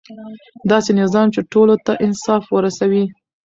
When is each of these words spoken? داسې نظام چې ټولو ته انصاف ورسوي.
داسې 0.71 0.91
نظام 1.01 1.27
چې 1.35 1.41
ټولو 1.51 1.75
ته 1.85 1.93
انصاف 2.05 2.43
ورسوي. 2.55 3.03